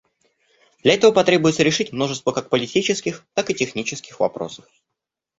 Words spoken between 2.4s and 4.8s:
политических, так и технических вопросов.